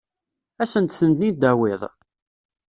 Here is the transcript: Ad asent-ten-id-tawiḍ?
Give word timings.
Ad 0.61 0.61
asent-ten-id-tawiḍ? 0.67 1.81